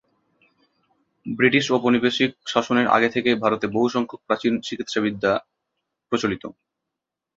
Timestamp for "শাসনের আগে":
2.45-3.09